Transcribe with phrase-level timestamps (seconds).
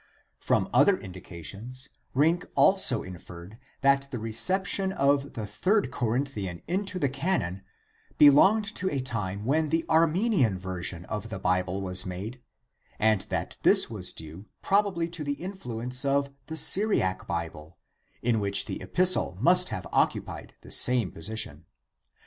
[0.39, 7.07] From other indications, Rinck also inferred that the reception of the third Corinthian into the
[7.07, 7.61] Canon
[8.17, 12.41] belonged to a time when the Armenian version of the Bible was made
[12.97, 17.77] and that this was due probably to the influence of the Syriac Bible,
[18.23, 21.67] in which the epistle must have occupied the same position.